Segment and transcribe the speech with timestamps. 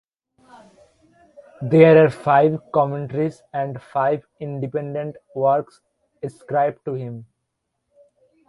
[1.61, 5.81] There are five commentaries and five independent works
[6.23, 7.27] ascribed to him.